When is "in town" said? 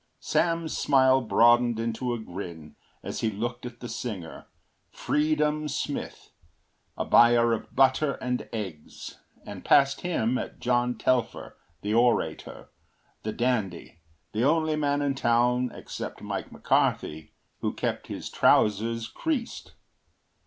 15.03-15.71